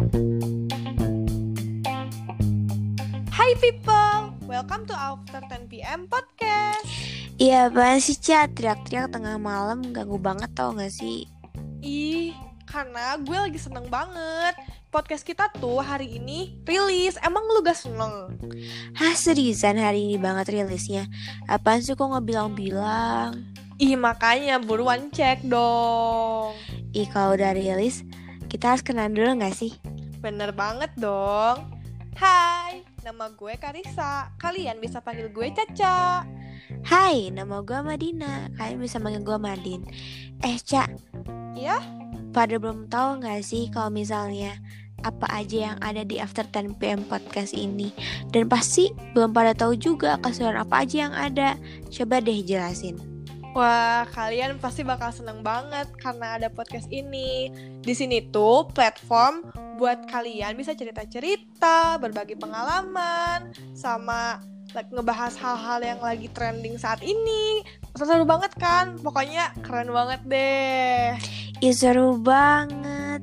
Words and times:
Hai 0.00 0.08
people, 3.60 4.32
welcome 4.48 4.88
to 4.88 4.96
After 4.96 5.44
10 5.44 5.68
PM 5.68 6.08
podcast. 6.08 6.88
Iya 7.36 7.68
apaan 7.68 8.00
sih 8.00 8.16
Ca 8.16 8.48
Teriak-teriak 8.48 9.12
tengah 9.12 9.36
malam 9.36 9.92
Ganggu 9.92 10.16
banget 10.16 10.56
tau 10.56 10.72
gak 10.72 10.88
sih 10.88 11.28
Ih, 11.84 12.32
karena 12.64 13.20
gue 13.20 13.36
lagi 13.44 13.60
seneng 13.60 13.92
banget. 13.92 14.56
Podcast 14.88 15.20
kita 15.20 15.52
tuh 15.60 15.84
hari 15.84 16.16
ini 16.16 16.56
rilis. 16.64 17.20
Emang 17.20 17.44
lu 17.52 17.60
gak 17.60 17.76
seneng? 17.76 18.40
Hah 18.96 19.12
seriusan 19.12 19.76
hari 19.76 20.08
ini 20.08 20.16
banget 20.16 20.48
rilisnya 20.48 21.12
Apaan 21.44 21.84
sih 21.84 21.92
kok 21.92 22.08
gak 22.08 22.24
bilang-bilang 22.24 23.52
Ih, 23.76 24.00
makanya 24.00 24.64
buruan 24.64 25.12
cek 25.12 25.44
dong. 25.44 26.56
Ih 26.96 27.04
kalau 27.12 27.36
udah 27.36 27.52
rilis 27.52 28.00
Kita 28.48 28.72
harus 28.72 28.80
kenalan 28.80 29.12
dulu 29.12 29.44
gak 29.44 29.52
sih 29.52 29.76
Bener 30.20 30.52
banget 30.52 30.92
dong. 31.00 31.64
Hai, 32.20 32.84
nama 33.00 33.32
gue 33.32 33.56
Karisa. 33.56 34.28
Kalian 34.36 34.76
bisa 34.76 35.00
panggil 35.00 35.32
gue 35.32 35.48
Caca. 35.56 36.28
Hai 36.86 37.34
nama 37.34 37.60
gue 37.66 37.80
Madina 37.82 38.46
Kalian 38.54 38.78
bisa 38.78 39.02
manggil 39.02 39.26
gue 39.26 39.38
Madin 39.42 39.82
Eh 40.40 40.56
Ca 40.62 40.86
Iya? 41.58 41.82
Pada 42.30 42.56
belum 42.62 42.86
tahu 42.86 43.26
gak 43.26 43.42
sih 43.42 43.66
kalau 43.74 43.90
misalnya 43.90 44.54
apa 45.00 45.26
aja 45.32 45.72
yang 45.72 45.78
ada 45.80 46.04
di 46.04 46.20
After 46.20 46.46
10 46.46 46.78
PM 46.78 47.02
podcast 47.08 47.56
ini 47.56 47.90
Dan 48.30 48.46
pasti 48.46 48.92
belum 49.16 49.34
pada 49.34 49.56
tahu 49.56 49.74
juga 49.74 50.20
keseruan 50.22 50.60
apa 50.60 50.86
aja 50.86 51.08
yang 51.08 51.14
ada 51.16 51.58
Coba 51.90 52.22
deh 52.22 52.38
jelasin 52.44 53.09
Wah, 53.50 54.06
kalian 54.14 54.62
pasti 54.62 54.86
bakal 54.86 55.10
seneng 55.10 55.42
banget 55.42 55.90
karena 55.98 56.38
ada 56.38 56.46
podcast 56.46 56.86
ini. 56.94 57.50
Di 57.82 57.94
sini 57.98 58.22
tuh 58.30 58.70
platform 58.70 59.50
buat 59.74 60.06
kalian 60.06 60.54
bisa 60.54 60.70
cerita-cerita, 60.78 61.98
berbagi 61.98 62.38
pengalaman, 62.38 63.50
sama 63.74 64.38
ngebahas 64.70 65.34
hal-hal 65.34 65.82
yang 65.82 65.98
lagi 65.98 66.30
trending 66.30 66.78
saat 66.78 67.02
ini. 67.02 67.66
Seru 67.98 68.22
banget 68.22 68.54
kan? 68.54 68.94
Pokoknya 69.02 69.50
keren 69.66 69.90
banget 69.90 70.22
deh. 70.30 71.18
Ih 71.60 71.76
seru 71.76 72.16
banget 72.16 73.20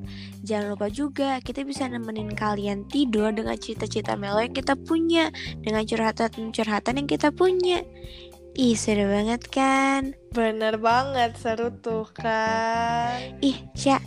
Jangan 0.47 0.80
lupa 0.80 0.88
juga 0.88 1.44
kita 1.44 1.67
bisa 1.67 1.89
nemenin 1.91 2.31
kalian 2.31 2.88
tidur 2.88 3.36
dengan 3.36 3.59
cerita-cerita 3.59 4.16
melo 4.16 4.39
yang 4.39 4.56
kita 4.56 4.80
punya 4.80 5.28
Dengan 5.59 5.84
curhatan-curhatan 5.84 7.03
yang 7.03 7.09
kita 7.09 7.36
punya 7.36 7.84
Ih 8.58 8.73
seru 8.73 9.05
banget 9.05 9.45
kan 9.53 10.17
Bener 10.33 10.81
banget, 10.81 11.38
seru 11.38 11.69
tuh 11.77 12.09
kan. 12.09 13.38
Ih 13.38 13.61
Cia 13.77 14.02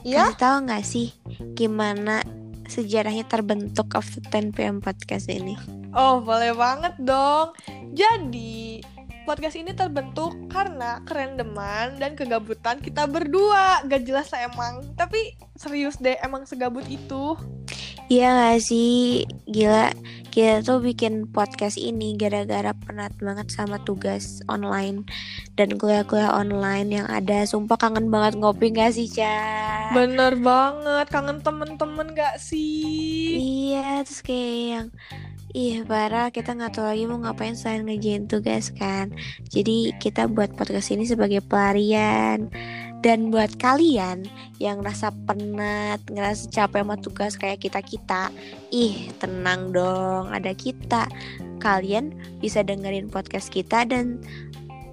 Ya? 0.00 0.32
kasih 0.32 0.40
tahu 0.40 0.56
gak 0.64 0.82
sih 0.88 1.12
Gimana 1.52 2.24
sejarahnya 2.72 3.28
terbentuk 3.28 3.92
of 3.92 4.08
10 4.08 4.56
PM 4.56 4.80
podcast 4.80 5.28
ini 5.28 5.60
Oh, 5.92 6.24
boleh 6.24 6.56
banget 6.56 6.96
dong. 7.04 7.52
Jadi, 7.92 8.80
podcast 9.28 9.60
ini 9.60 9.76
terbentuk 9.76 10.32
karena 10.48 11.04
kerendeman 11.04 12.00
dan 12.00 12.16
kegabutan 12.16 12.80
kita 12.80 13.04
berdua. 13.04 13.84
Gak 13.84 14.08
jelas 14.08 14.32
lah 14.32 14.48
emang, 14.48 14.88
tapi 14.96 15.36
serius 15.52 16.00
deh 16.00 16.16
emang 16.24 16.48
segabut 16.48 16.88
itu. 16.88 17.36
Iya 18.12 18.28
gak 18.36 18.60
sih? 18.60 19.24
Gila 19.48 19.88
Kita 20.28 20.60
tuh 20.60 20.84
bikin 20.84 21.32
podcast 21.32 21.80
ini 21.80 22.12
Gara-gara 22.20 22.76
penat 22.76 23.16
banget 23.16 23.48
sama 23.48 23.80
tugas 23.88 24.44
online 24.52 25.08
Dan 25.56 25.80
kuliah-kuliah 25.80 26.36
online 26.36 26.92
yang 26.92 27.08
ada. 27.08 27.48
Sumpah 27.48 27.80
kangen 27.80 28.12
banget 28.12 28.36
ngopi 28.36 28.68
gak 28.68 28.92
sih 28.92 29.08
Ca? 29.08 29.32
Bener 29.96 30.36
banget, 30.36 31.08
kangen 31.08 31.40
temen-temen 31.40 32.12
gak 32.12 32.36
sih? 32.36 33.32
Iya 33.72 34.04
terus 34.04 34.20
kayak 34.20 34.60
yang 34.60 34.88
Ih 35.52 35.84
parah 35.84 36.32
kita 36.32 36.56
nggak 36.56 36.80
tahu 36.80 36.88
lagi 36.88 37.04
mau 37.04 37.20
ngapain 37.20 37.52
selain 37.52 37.84
ngerjain 37.84 38.24
tugas 38.24 38.72
kan? 38.72 39.12
Jadi 39.52 39.92
kita 40.00 40.24
buat 40.24 40.56
podcast 40.56 40.88
ini 40.96 41.04
sebagai 41.04 41.44
pelarian 41.44 42.48
Dan 43.02 43.34
buat 43.34 43.58
kalian 43.58 44.30
yang 44.62 44.78
ngerasa 44.78 45.10
penat, 45.26 45.98
ngerasa 46.06 46.46
capek 46.54 46.86
sama 46.86 46.96
tugas 47.02 47.34
kayak 47.34 47.58
kita-kita 47.58 48.30
Ih 48.70 49.10
tenang 49.18 49.74
dong 49.74 50.30
ada 50.30 50.54
kita 50.54 51.10
Kalian 51.58 52.14
bisa 52.38 52.62
dengerin 52.62 53.10
podcast 53.10 53.50
kita 53.50 53.82
dan 53.90 54.22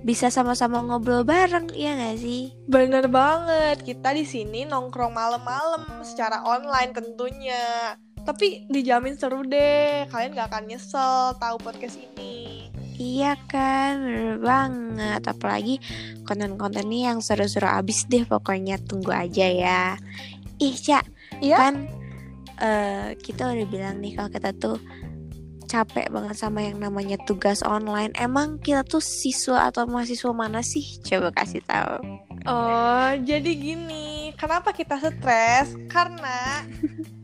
bisa 0.02 0.34
sama-sama 0.34 0.82
ngobrol 0.82 1.22
bareng 1.22 1.70
Iya 1.70 2.02
gak 2.02 2.18
sih? 2.18 2.50
Bener 2.66 3.06
banget, 3.12 3.86
kita 3.86 4.16
di 4.18 4.26
sini 4.26 4.66
nongkrong 4.66 5.14
malam-malam 5.14 5.86
secara 6.02 6.42
online 6.48 6.96
tentunya. 6.96 7.94
Tapi 8.24 8.70
dijamin 8.72 9.20
seru 9.20 9.44
deh, 9.44 10.08
kalian 10.08 10.34
gak 10.40 10.50
akan 10.56 10.64
nyesel 10.72 11.36
tahu 11.38 11.58
podcast 11.60 12.00
ini. 12.00 12.39
Iya 13.00 13.40
kan, 13.48 14.04
bener 14.04 14.38
banget. 14.44 15.24
Apalagi 15.24 15.76
konten-kontennya 16.28 17.16
yang 17.16 17.20
seru-seru 17.24 17.66
abis 17.66 18.04
deh 18.12 18.28
pokoknya 18.28 18.76
tunggu 18.84 19.16
aja 19.16 19.48
ya. 19.48 19.96
Ih, 20.60 20.76
Cak, 20.76 21.08
Iya? 21.40 21.58
kan 21.58 21.76
eh, 22.60 23.16
kita 23.16 23.56
udah 23.56 23.68
bilang 23.72 24.04
nih 24.04 24.20
kalau 24.20 24.28
kita 24.28 24.52
tuh 24.52 24.76
capek 25.70 26.10
banget 26.12 26.36
sama 26.36 26.66
yang 26.66 26.82
namanya 26.82 27.16
tugas 27.24 27.64
online. 27.64 28.12
Emang 28.20 28.60
kita 28.60 28.84
tuh 28.84 29.00
siswa 29.00 29.70
atau 29.72 29.88
mahasiswa 29.88 30.34
mana 30.36 30.60
sih? 30.60 31.00
Coba 31.06 31.32
kasih 31.32 31.64
tahu. 31.64 32.04
Oh, 32.50 33.12
jadi 33.22 33.52
gini, 33.54 34.34
kenapa 34.36 34.74
kita 34.76 34.98
stres? 35.00 35.72
Karena 35.88 36.66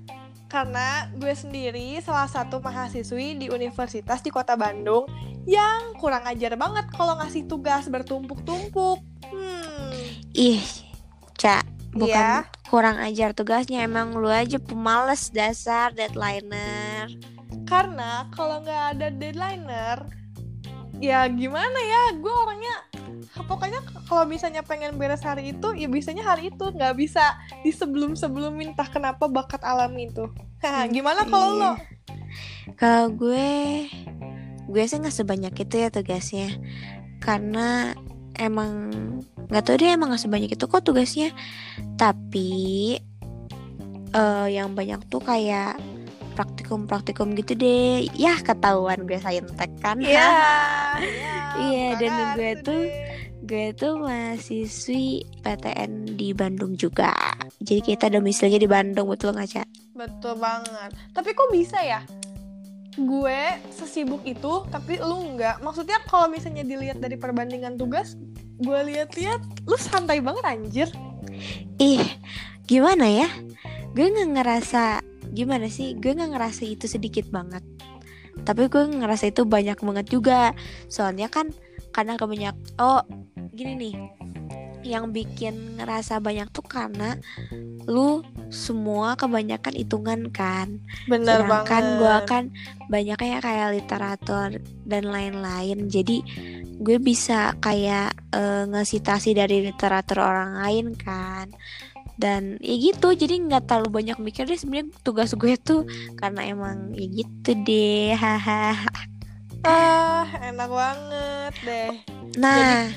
karena 0.56 1.12
gue 1.12 1.36
sendiri 1.36 2.00
salah 2.00 2.32
satu 2.32 2.64
mahasiswi 2.64 3.36
di 3.36 3.52
universitas 3.52 4.24
di 4.24 4.32
kota 4.32 4.56
Bandung 4.56 5.04
yang 5.44 5.92
kurang 6.00 6.24
ajar 6.24 6.56
banget 6.56 6.88
kalau 6.96 7.20
ngasih 7.20 7.44
tugas 7.44 7.92
bertumpuk-tumpuk. 7.92 9.04
Hmm, 9.36 9.92
Ih, 10.32 10.64
Cak, 11.36 11.68
bukan 11.92 12.08
Iya. 12.08 12.48
kurang 12.72 12.96
ajar 13.04 13.36
tugasnya, 13.36 13.84
emang 13.84 14.16
lu 14.16 14.32
aja 14.32 14.56
pemalas 14.56 15.28
dasar 15.28 15.92
deadlineer. 15.92 17.12
karena 17.66 18.30
kalau 18.32 18.64
nggak 18.64 18.84
ada 18.96 19.08
deadlineer, 19.12 20.08
ya 21.04 21.26
gimana 21.28 21.80
ya? 21.84 22.16
Gue 22.16 22.30
orangnya 22.32 22.76
pokoknya 23.34 23.80
kalau 24.06 24.24
misalnya 24.24 24.62
pengen 24.62 24.96
beres 24.96 25.20
hari 25.20 25.52
itu, 25.52 25.74
ya 25.74 25.86
bisanya 25.86 26.24
hari 26.24 26.50
itu 26.50 26.66
nggak 26.66 26.94
bisa 26.94 27.34
di 27.62 27.70
sebelum-sebelum 27.70 28.54
entah 28.60 28.86
kenapa 28.86 29.26
bakat 29.26 29.62
alami 29.62 30.08
itu. 30.08 30.30
Gimana 30.90 31.26
kalau 31.26 31.50
lo? 31.56 31.72
Kalau 32.76 33.10
gue, 33.10 33.86
gue 34.66 34.84
sih 34.84 34.98
nggak 34.98 35.14
sebanyak 35.14 35.54
itu 35.56 35.76
ya 35.76 35.90
tugasnya, 35.90 36.50
karena 37.20 37.94
emang 38.36 38.92
nggak 39.48 39.64
tahu 39.64 39.78
dia 39.78 39.94
emang 39.94 40.10
nggak 40.10 40.24
sebanyak 40.24 40.52
itu 40.52 40.66
kok 40.66 40.82
tugasnya. 40.82 41.30
Tapi 41.96 42.98
eh 44.12 44.48
yang 44.50 44.74
banyak 44.74 45.06
tuh 45.06 45.20
kayak 45.20 45.78
praktikum-praktikum 46.36 47.32
gitu 47.34 47.56
deh. 47.56 48.10
Ya 48.12 48.36
ketahuan 48.40 49.08
gue 49.08 49.16
saintek 49.18 49.72
kan. 49.80 50.02
Iya, 50.04 50.28
Iya, 51.56 51.88
bukan 51.88 52.00
dan 52.02 52.12
gitu 52.12 52.36
gue 52.36 52.52
tuh- 52.60 52.90
deh. 52.92 53.15
Gue 53.46 53.78
tuh 53.78 54.02
mahasiswi 54.02 55.22
PTN 55.46 56.18
di 56.18 56.34
Bandung 56.34 56.74
juga. 56.74 57.14
Jadi 57.62 57.94
kita 57.94 58.10
domisilinya 58.10 58.58
di 58.58 58.66
Bandung 58.66 59.14
betul 59.14 59.38
nggak 59.38 59.50
Cak? 59.54 59.68
Betul 59.94 60.42
banget. 60.42 60.98
Tapi 61.14 61.30
kok 61.38 61.54
bisa 61.54 61.78
ya? 61.86 62.02
Gue 62.98 63.62
sesibuk 63.70 64.26
itu, 64.26 64.66
tapi 64.74 64.98
lu 64.98 65.38
nggak. 65.38 65.62
Maksudnya 65.62 66.02
kalau 66.10 66.26
misalnya 66.26 66.66
dilihat 66.66 66.98
dari 66.98 67.22
perbandingan 67.22 67.78
tugas, 67.78 68.18
gue 68.58 68.80
lihat-lihat, 68.90 69.40
lu 69.70 69.78
santai 69.78 70.26
banget 70.26 70.44
anjir. 70.44 70.90
Ih, 71.78 72.02
gimana 72.66 73.06
ya? 73.06 73.30
Gue 73.94 74.10
nggak 74.10 74.42
ngerasa 74.42 75.06
gimana 75.38 75.70
sih? 75.70 75.94
Gue 75.94 76.18
nggak 76.18 76.34
ngerasa 76.34 76.66
itu 76.66 76.90
sedikit 76.90 77.30
banget. 77.30 77.62
Tapi 78.42 78.68
gue 78.68 78.84
ngerasa 78.90 79.30
itu 79.30 79.46
banyak 79.46 79.80
banget 79.80 80.06
juga. 80.10 80.52
Soalnya 80.90 81.30
kan 81.30 81.54
karena 81.96 82.20
kebanyak 82.20 82.56
oh 82.84 83.00
gini 83.56 83.74
nih. 83.80 83.96
Yang 84.86 85.06
bikin 85.18 85.82
ngerasa 85.82 86.22
banyak 86.22 86.46
tuh 86.54 86.62
karena 86.62 87.18
lu 87.90 88.22
semua 88.54 89.18
kebanyakan 89.18 89.74
hitungan 89.74 90.30
kan. 90.30 90.78
Bener 91.10 91.42
Sedangkan 91.42 91.84
gue 91.98 92.16
kan 92.30 92.44
banyaknya 92.92 93.42
kayak 93.42 93.82
literatur 93.82 94.62
dan 94.86 95.04
lain-lain. 95.10 95.90
Jadi 95.90 96.22
gue 96.78 96.98
bisa 97.02 97.58
kayak 97.58 98.14
eh, 98.36 98.64
ngesitasi 98.70 99.34
dari 99.34 99.66
literatur 99.66 100.22
orang 100.22 100.62
lain 100.62 100.94
kan. 100.94 101.50
Dan 102.16 102.62
ya 102.64 102.76
gitu, 102.80 103.12
jadi 103.12 103.42
nggak 103.42 103.68
terlalu 103.68 103.90
banyak 104.00 104.18
mikir 104.24 104.48
deh 104.48 104.56
sebenarnya 104.56 104.88
tugas 105.04 105.36
gue 105.36 105.60
tuh 105.60 105.84
karena 106.16 106.48
emang 106.48 106.96
ya 106.96 107.10
gitu 107.12 107.52
deh, 107.66 108.16
haha. 108.16 108.72
Ah, 109.66 110.30
enak 110.46 110.70
banget 110.70 111.54
deh. 111.66 111.94
Nah, 112.38 112.94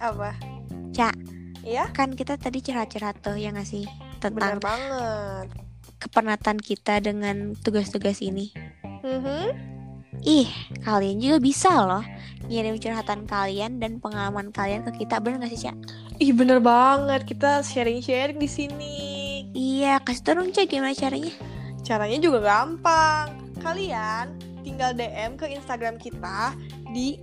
Apa? 0.00 0.34
Cak, 0.90 1.14
Iya? 1.62 1.86
kan 1.92 2.12
kita 2.12 2.34
tadi 2.34 2.58
curhat-curhat 2.58 3.20
tuh 3.20 3.36
ya 3.36 3.52
nggak 3.52 3.68
sih 3.68 3.84
Bener 4.18 4.18
tentang 4.18 4.58
banget. 4.58 5.46
kepenatan 5.98 6.56
kita 6.56 6.98
dengan 6.98 7.52
tugas-tugas 7.54 8.18
ini. 8.18 8.50
Mhm. 9.04 9.52
Ih, 10.20 10.50
kalian 10.82 11.20
juga 11.20 11.38
bisa 11.38 11.70
loh 11.80 12.04
ngirim 12.44 12.76
curhatan 12.76 13.24
kalian 13.24 13.78
dan 13.78 14.02
pengalaman 14.02 14.50
kalian 14.50 14.82
ke 14.82 15.04
kita, 15.04 15.22
bener 15.22 15.38
gak 15.38 15.54
sih, 15.54 15.70
Cak? 15.70 15.76
Ih 16.18 16.34
bener 16.34 16.58
banget, 16.58 17.22
kita 17.22 17.62
sharing-sharing 17.62 18.36
di 18.36 18.48
sini. 18.50 18.96
Iya, 19.52 20.02
kasih 20.02 20.22
tau 20.24 20.34
dong, 20.34 20.50
Cak, 20.50 20.66
gimana 20.66 20.90
caranya? 20.90 21.30
Caranya 21.80 22.18
juga 22.18 22.42
gampang. 22.42 23.38
Kalian 23.60 24.34
tinggal 24.60 24.94
DM 24.94 25.36
ke 25.36 25.48
Instagram 25.48 25.96
kita 26.00 26.54
di 26.92 27.16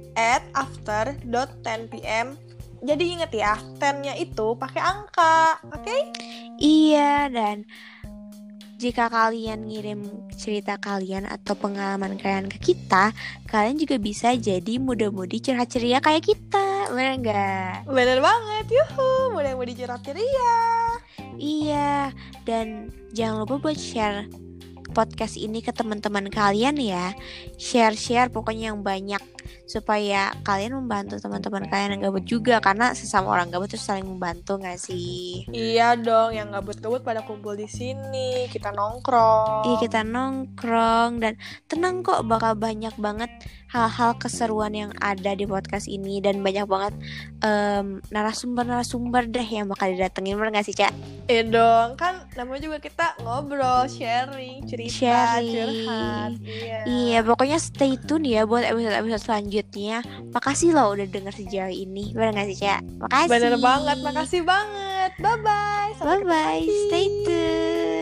@after.10pm. 0.53 2.37
Jadi 2.85 3.03
inget 3.09 3.33
ya, 3.33 3.57
10-nya 3.57 4.13
itu 4.21 4.53
pakai 4.53 4.81
angka, 4.81 5.57
oke? 5.73 5.97
Iya, 6.61 7.25
dan 7.33 7.65
jika 8.77 9.09
kalian 9.09 9.65
ngirim 9.65 10.05
cerita 10.37 10.77
kalian 10.77 11.25
atau 11.25 11.57
pengalaman 11.57 12.13
kalian 12.21 12.45
ke 12.45 12.61
kita, 12.61 13.09
kalian 13.49 13.81
juga 13.81 13.97
bisa 13.97 14.37
jadi 14.37 14.77
muda-mudi 14.77 15.41
curhat 15.41 15.73
ceria 15.73 15.97
kayak 15.97 16.29
kita, 16.29 16.93
bener 16.93 17.17
nggak? 17.17 17.89
Bener 17.89 18.21
banget, 18.21 18.65
yuhu, 18.69 19.33
mudah-mudahan 19.33 19.77
curhat 19.81 20.01
ceria. 20.05 20.57
Iya, 21.41 22.13
dan 22.45 22.93
jangan 23.17 23.49
lupa 23.49 23.57
buat 23.65 23.77
share 23.81 24.29
podcast 24.97 25.37
ini 25.37 25.61
ke 25.61 25.69
teman-teman 25.69 26.25
kalian 26.33 26.81
ya. 26.81 27.13
Share-share 27.61 28.33
pokoknya 28.33 28.73
yang 28.73 28.81
banyak 28.81 29.21
supaya 29.65 30.31
kalian 30.43 30.77
membantu 30.77 31.19
teman-teman 31.19 31.67
kalian 31.67 31.97
yang 31.97 32.09
gabut 32.09 32.23
juga 32.23 32.59
karena 32.59 32.91
sesama 32.93 33.33
orang 33.33 33.49
gabut 33.49 33.67
tuh 33.67 33.79
saling 33.79 34.05
membantu 34.05 34.59
gak 34.59 34.79
sih? 34.79 35.43
Iya 35.51 35.97
dong, 35.97 36.33
yang 36.33 36.51
gabut-gabut 36.51 37.03
pada 37.03 37.23
kumpul 37.23 37.53
di 37.53 37.67
sini, 37.67 38.47
kita 38.51 38.71
nongkrong. 38.71 39.67
Iya 39.67 39.75
kita 39.83 40.01
nongkrong 40.03 41.11
dan 41.19 41.33
tenang 41.67 42.01
kok 42.01 42.23
bakal 42.25 42.53
banyak 42.55 42.93
banget 42.97 43.29
hal-hal 43.67 44.15
keseruan 44.15 44.71
yang 44.71 44.91
ada 45.03 45.35
di 45.35 45.43
podcast 45.43 45.91
ini 45.91 46.23
dan 46.23 46.39
banyak 46.39 46.63
banget 46.63 46.93
em, 47.43 47.99
narasumber-narasumber 48.09 49.27
deh 49.27 49.43
yang 49.43 49.67
bakal 49.67 49.91
didatengin 49.91 50.39
bener 50.39 50.55
gak 50.55 50.67
sih 50.67 50.75
Cak? 50.75 50.95
Eh 51.27 51.43
dong, 51.43 51.99
kan 51.99 52.23
namanya 52.39 52.63
juga 52.63 52.77
kita 52.79 53.19
ngobrol, 53.19 53.83
sharing, 53.91 54.63
cerita, 54.63 54.95
Sharing. 55.37 55.51
curhat. 55.51 56.31
Iya. 56.39 56.79
Iya 56.87 57.19
pokoknya 57.27 57.59
stay 57.59 57.99
tune 57.99 58.23
ya 58.31 58.47
buat 58.47 58.63
episode-episode 58.63 59.19
selanjutnya 59.19 59.36
Makasih 60.33 60.73
loh 60.73 60.97
udah 60.97 61.05
denger 61.05 61.33
sejauh 61.35 61.73
ini 61.73 62.15
Bener 62.15 62.33
gak 62.33 62.47
sih 62.49 62.57
Cak? 62.57 62.81
Makasih 63.03 63.29
Bener 63.29 63.53
banget, 63.61 63.97
makasih 64.01 64.41
banget. 64.41 65.11
Bye-bye. 65.21 65.89
Bye-bye, 66.01 66.61
stay 66.89 67.05
tune 67.25 67.96